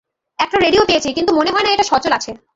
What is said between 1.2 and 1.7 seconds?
মনে হয় না